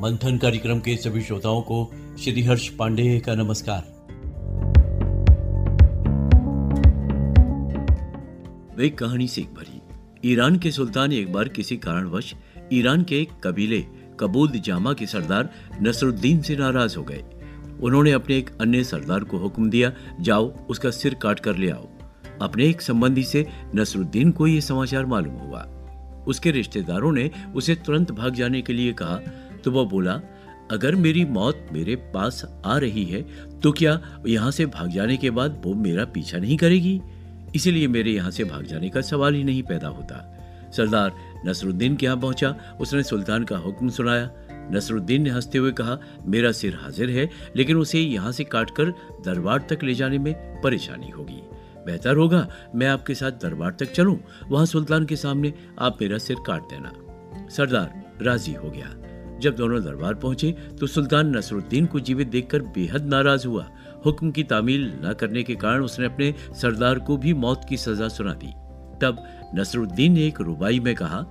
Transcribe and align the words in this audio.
मंथन 0.00 0.38
कार्यक्रम 0.38 0.80
के 0.80 0.96
सभी 0.96 1.22
श्रोताओं 1.22 1.62
को 1.62 1.92
श्री 2.18 2.42
हर्ष 2.42 2.68
पांडे 2.68 3.20
का 3.20 3.34
नमस्कार। 3.34 3.80
वे 8.76 8.88
कहानी 8.88 9.28
सीख 9.28 9.46
भरी। 9.46 9.82
ईरान 10.32 10.58
के 10.58 10.70
सुल्तान 10.70 11.12
एक 11.12 11.32
बार 11.32 11.48
किसी 11.48 11.76
कारणवश 11.76 12.34
ईरान 12.72 13.02
के 13.02 13.20
एक 13.20 13.28
कबीले, 13.44 13.84
कबूल 14.20 14.48
जामा 14.50 14.92
के 14.92 15.06
सरदार 15.06 15.50
नसरुद्दीन 15.82 16.42
से 16.42 16.56
नाराज़ 16.56 16.96
हो 16.96 17.02
गए। 17.02 17.24
उन्होंने 17.82 18.12
अपने 18.12 18.38
एक 18.38 18.50
अन्य 18.60 18.84
सरदार 18.84 19.24
को 19.24 19.38
हुक्म 19.38 19.70
दिया, 19.70 19.92
जाओ, 20.20 20.56
उसका 20.66 20.90
सिर 20.90 21.14
काट 21.14 21.40
कर 21.40 21.56
ले 21.56 21.70
आओ। 21.70 21.88
अपने 22.42 22.64
एक 22.64 22.82
संबंधी 22.82 23.22
से 23.22 23.46
नसरुद्दीन 23.74 24.30
को 24.30 24.46
यह 24.46 24.60
समाचार 24.60 25.06
मालूम 25.06 25.34
हुआ। 25.34 25.62
उसके 26.28 26.50
रिश्तेदारों 26.50 27.12
ने 27.12 27.30
उसे 27.56 27.74
तुरंत 27.74 28.12
भाग 28.12 28.34
जाने 28.34 28.62
के 28.62 28.72
लिए 28.72 28.92
कहा 28.92 29.44
तो 29.68 29.72
वह 29.72 29.84
बोला, 29.84 30.12
अगर 30.72 30.94
मेरी 30.94 31.24
मौत 31.24 31.66
मेरे 31.72 31.94
पास 32.12 32.42
आ 32.64 32.76
रही 32.78 33.04
है 33.04 33.20
तो 33.60 33.72
क्या 33.72 34.00
यहाँ 34.26 34.50
से 34.50 34.66
भाग 34.66 34.90
जाने 34.90 35.16
के 35.16 35.30
बाद 35.30 35.60
वो 35.64 35.74
मेरा 35.74 36.04
पीछा 36.04 36.38
नहीं 36.38 36.56
करेगी? 36.56 37.00
इसीलिए 37.56 37.88
मेरे 37.88 38.10
यहाँ 38.10 38.30
से 38.30 38.44
भाग 38.44 38.64
जाने 38.64 38.88
का 38.88 39.00
सवाल 39.00 39.34
ही 39.34 39.42
नहीं 39.44 39.62
पैदा 39.62 39.88
होता। 39.88 40.20
सरदार 40.76 41.12
नसरुद्दीन 41.46 41.96
के 41.96 42.06
यहाँ 42.06 42.16
पहुँचा। 42.16 42.54
उसने 42.80 43.02
सुल्तान 43.02 43.44
का 43.44 43.56
हुक्म 43.56 43.88
सुनाया। 43.88 44.30
नसरुद्दीन 44.72 45.22
ने 45.22 45.30
हँसते 45.30 45.58
हुए 45.58 45.72
कहा, 45.72 45.98
मेरा 46.26 46.52
सिर 46.52 46.74
हाजिर 46.74 47.10
है, 47.10 47.28
लेकिन 47.56 47.76
उसे 47.76 48.00
यहाँ 48.00 48.32
से 48.32 48.44
काटकर 48.44 48.90
दरबार 49.24 49.66
तक 49.70 49.84
ले 49.84 49.94
जाने 49.94 50.18
में 50.18 50.34
परेशानी 50.62 51.10
होगी। 51.10 51.42
बेहतर 51.86 52.16
होगा, 52.16 52.46
मैं 52.74 52.86
आपके 52.86 53.14
साथ 53.14 53.42
दरबार 53.42 53.76
तक 53.80 53.92
चलूँ। 53.92 54.18
वहाँ 54.48 54.64
सुल्तान 54.66 55.06
के 55.06 55.16
सामने 55.16 55.52
आप 55.78 55.98
मेरा 56.00 56.18
सिर 56.18 56.36
काट 56.46 56.62
देना। 56.62 56.92
सरदार 57.50 58.02
राज़ी 58.22 58.52
हो 58.52 58.70
गया। 58.70 58.94
जब 59.40 59.54
दोनों 59.54 59.82
दरबार 59.84 60.14
पहुँचे 60.14 60.50
तो 60.80 60.86
सुल्तान 60.86 61.36
नसरुद्दीन 61.36 61.86
को 61.86 62.00
जीवित 62.00 62.28
देखकर 62.28 62.62
बेहद 62.74 63.06
नाराज़ 63.06 63.46
हुआ। 63.46 63.68
हुक्म 64.06 64.30
की 64.30 64.42
तामील 64.44 64.92
न 65.04 65.12
करने 65.12 65.42
के 65.42 65.54
कारण 65.54 65.84
उसने 65.84 66.06
अपने 66.06 66.34
सरदार 66.52 66.98
को 66.98 67.16
भी 67.16 67.34
मौत 67.34 67.66
की 67.68 67.76
सजा 67.76 68.08
सुना 68.08 68.34
दी। 68.34 68.52
तब 69.02 69.22
नसरुद्दीन 69.54 70.12
ने 70.12 70.26
एक 70.26 70.40
रुबाई 70.40 70.80
में 70.80 70.94
कहा, 70.94 71.24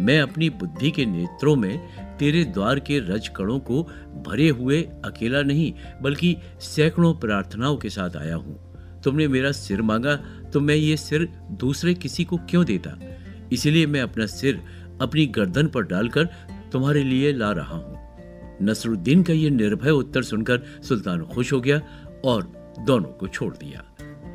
मैं 0.00 0.20
अपनी 0.20 0.48
बुद्धि 0.50 0.90
के 0.90 1.04
नेत्रों 1.06 1.54
में 1.56 2.16
तेरे 2.18 2.44
द्वार 2.44 2.78
के 2.80 2.98
रजकणों 2.98 3.58
को 3.60 3.82
भरे 4.26 4.48
हुए 4.48 4.82
अकेला 5.04 5.42
नहीं, 5.42 5.72
बल्कि 6.02 6.36
सैकड़ों 6.60 7.12
प्रार्थनाओं 7.14 7.76
के 7.76 7.90
साथ 7.90 8.16
आया 8.16 8.36
हूँ। 8.36 9.00
तुमने 9.04 9.26
मेरा 9.28 9.52
सिर 9.52 9.82
मांगा 9.82 10.14
तो 10.52 10.60
मैं 10.60 10.74
ये 10.74 10.96
सिर 10.96 11.28
दूसरे 11.52 11.94
किसी 11.94 12.24
को 12.24 12.36
क्यों 12.50 12.64
देता? 12.64 12.98
इसलिए 13.52 13.86
मैं 13.86 14.00
अपना 14.00 14.26
सिर 14.26 14.60
अपनी 15.00 15.26
गर्दन 15.26 15.66
पर 15.66 15.82
डालकर 15.82 16.28
तुम्हारे 16.72 17.04
लिए 17.04 17.32
ला 17.32 17.52
रहा 17.52 17.76
हूँ। 17.76 18.08
नसरुद्दीन 18.62 19.22
का 19.22 19.32
यह 19.32 19.50
निर्भय 19.50 19.90
उत्तर 19.90 20.22
सुनकर 20.22 20.58
सुल्तान 20.82 21.22
खुश 21.22 21.52
हो 21.52 21.60
गया 21.60 21.80
और 22.24 22.42
दोनों 22.80 23.08
को 23.08 23.28
छोड़ 23.28 23.54
दिया। 23.54 23.84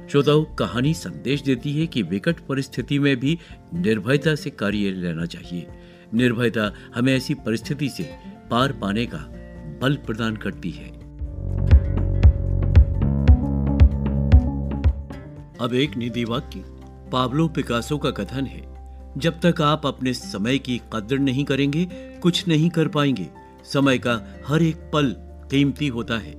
श्रोताओ, 0.09 0.55
कहानी 0.55 0.93
संदेश 0.93 1.41
देती 1.41 1.79
है 1.79 1.87
कि 1.87 2.01
विकट 2.01 2.39
परिस्थिति 2.39 2.99
में 2.99 3.19
भी 3.19 3.39
निर्भयता 3.73 4.35
से 4.35 4.49
कार्य 4.49 4.91
लेना 4.91 5.25
चाहिए। 5.25 5.67
निर्भयता 6.13 6.73
हमें 6.95 7.15
ऐसी 7.15 7.33
परिस्थिति 7.33 7.89
से 7.89 8.09
पार 8.51 8.71
पाने 8.71 9.05
का 9.05 9.17
बल 9.81 9.95
प्रदान 9.95 10.35
करती 10.35 10.71
है। 10.71 10.89
अब 15.61 15.69
एक 15.73 15.97
निधि 15.97 16.23
वाक्य। 16.23 16.63
पाब्लो 17.11 17.47
पिकासो 17.47 17.97
का 17.97 18.11
कथन 18.11 18.45
है। 18.45 18.73
जब 19.17 19.39
तक 19.45 19.61
आप 19.61 19.85
अपने 19.85 20.13
समय 20.13 20.57
की 20.57 20.81
कदर 20.93 21.19
नहीं 21.19 21.45
करेंगे 21.45 22.12
कुछ 22.23 22.47
नहीं 22.47 22.69
कर 22.69 22.87
पाएँगे। 22.87 23.29
समय 23.63 23.97
का 23.97 24.19
हर 24.47 24.61
एक 24.61 24.75
पल 24.93 25.15
कीमती 25.51 25.87
होता 25.87 26.17
है। 26.17 26.33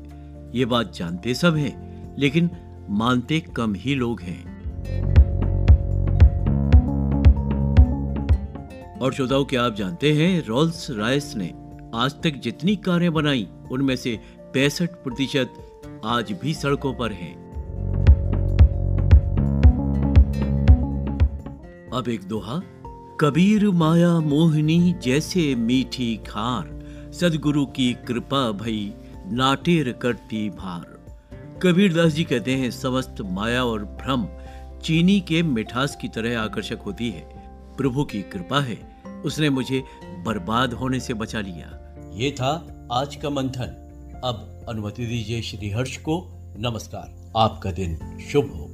ये 0.54 0.64
बात 0.64 0.92
जानते 0.94 1.34
सब 1.34 1.56
हैं, 1.56 2.16
लेकिन 2.18 2.50
मानते 2.90 3.40
कम 3.40 3.74
ही 3.74 3.94
लोग 3.94 4.20
हैं। 4.20 4.42
और 8.98 9.12
श्रोताओं, 9.12 9.44
क्या 9.44 9.62
आप 9.64 9.74
जानते 9.74 10.12
हैं 10.12 10.46
रोल्स 10.46 10.90
रायस 10.90 11.34
ने 11.36 11.52
आज 11.94 12.12
तक 12.22 12.30
जितनी 12.30 12.76
कारें 12.76 13.12
बनाई, 13.12 13.48
उनमें 13.70 13.96
से 13.96 14.18
पैंसठ 14.54 14.90
प्रतिशत 14.90 15.54
आज 16.04 16.32
भी 16.32 16.54
सड़कों 16.54 16.94
पर 16.94 17.12
हैं। 17.12 17.34
अब 21.90 22.08
एक 22.08 22.24
दोहा 22.24 22.62
कबीर 23.20 23.70
माया 23.70 24.20
मोहिनी 24.20 24.94
जैसे 25.02 25.54
मीठी 25.54 26.16
खार। 26.16 26.86
सदगुरु 27.12 27.66
की 27.66 27.92
कृपा 27.92 28.52
भई 28.52 28.94
नाटेर 29.26 29.92
करती 29.92 30.50
भार। 30.50 31.04
कबीरदास 31.62 32.12
जी 32.12 32.24
कहते 32.24 32.54
हैं, 32.54 32.70
समस्त 32.70 33.14
माया 33.20 33.64
और 33.64 33.84
भ्रम 33.84 34.26
चीनी 34.82 35.20
के 35.20 35.42
मिठास 35.42 35.98
की 36.00 36.08
तरह 36.08 36.40
आकर्षक 36.40 36.78
होती 36.86 37.10
है। 37.10 37.22
प्रभु 37.76 38.04
की 38.04 38.22
कृपा 38.22 38.60
है, 38.60 39.02
उसने 39.24 39.50
मुझे 39.50 39.84
बर्बाद 40.04 40.72
होने 40.72 41.00
से 41.00 41.14
बचा 41.14 41.40
लिया। 41.40 41.96
ये 42.14 42.30
था 42.30 42.86
आज 42.92 43.16
का 43.16 43.30
मंथन। 43.30 43.80
अब 44.24 44.66
अनुमति 44.68 45.06
दीजिए 45.06 45.42
श्री 45.42 45.70
हर्ष 45.70 45.96
को, 45.96 46.28
नमस्कार। 46.58 47.32
आपका 47.36 47.72
दिन 47.72 48.18
शुभ 48.32 48.44
हो। 48.44 48.73